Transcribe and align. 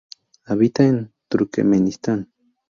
Habita 0.45 0.83
en 0.87 1.13
Turkmenistán. 1.27 2.31